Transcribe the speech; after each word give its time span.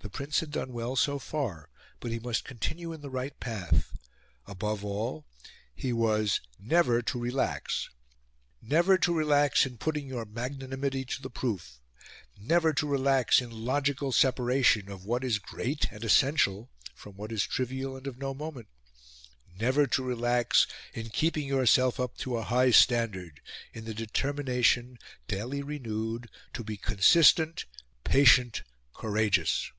The 0.00 0.10
Prince 0.10 0.40
had 0.40 0.50
done 0.50 0.74
well 0.74 0.96
so 0.96 1.18
far; 1.18 1.70
but 1.98 2.10
he 2.10 2.18
must 2.18 2.44
continue 2.44 2.92
in 2.92 3.00
the 3.00 3.08
right 3.08 3.40
path; 3.40 3.90
above 4.46 4.84
all, 4.84 5.24
he 5.74 5.94
was 5.94 6.42
"never 6.58 7.00
to 7.00 7.18
relax." 7.18 7.88
"Never 8.60 8.98
to 8.98 9.14
relax 9.16 9.64
in 9.64 9.78
putting 9.78 10.06
your 10.06 10.26
magnanimity 10.26 11.06
to 11.06 11.22
the 11.22 11.30
proof; 11.30 11.80
never 12.38 12.74
to 12.74 12.86
relax 12.86 13.40
in 13.40 13.48
logical 13.50 14.12
separation 14.12 14.90
of 14.90 15.06
what 15.06 15.24
is 15.24 15.38
great 15.38 15.90
and 15.90 16.04
essential 16.04 16.68
from 16.94 17.16
what 17.16 17.32
is 17.32 17.42
trivial 17.44 17.96
and 17.96 18.06
of 18.06 18.18
no 18.18 18.34
moment; 18.34 18.68
never 19.58 19.86
to 19.86 20.02
relax 20.04 20.66
in 20.92 21.08
keeping 21.08 21.48
yourself 21.48 21.98
up 21.98 22.18
to 22.18 22.36
a 22.36 22.42
high 22.44 22.70
standard 22.70 23.40
in 23.72 23.86
the 23.86 23.94
determination, 23.94 24.98
daily 25.28 25.62
renewed, 25.62 26.28
to 26.52 26.62
be 26.62 26.76
consistent, 26.76 27.64
patient, 28.04 28.64
courageous." 28.92 29.70